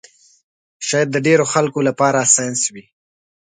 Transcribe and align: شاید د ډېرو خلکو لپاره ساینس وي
شاید 0.87 1.09
د 1.11 1.17
ډېرو 1.27 1.45
خلکو 1.53 1.79
لپاره 1.87 2.29
ساینس 2.35 2.61
وي 2.73 2.85